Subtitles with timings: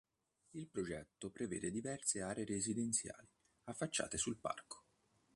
[0.53, 3.27] Il progetto prevede diverse aree residenziali
[3.65, 4.83] affacciate sul parco.